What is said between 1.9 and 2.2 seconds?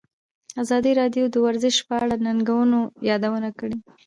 اړه